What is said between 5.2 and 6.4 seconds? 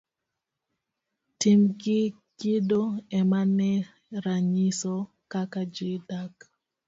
kaka ji dak.